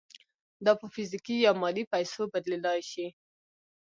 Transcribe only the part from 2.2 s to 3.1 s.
بدلېدای شي